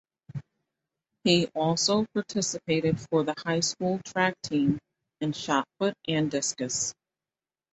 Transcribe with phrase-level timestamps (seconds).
[1.23, 4.79] He also participated for the high school track team
[5.19, 6.95] in shot put and discus.